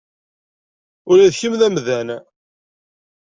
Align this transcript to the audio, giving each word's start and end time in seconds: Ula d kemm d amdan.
Ula 1.09 1.31
d 1.31 1.33
kemm 1.39 1.55
d 1.59 1.61
amdan. 1.67 2.09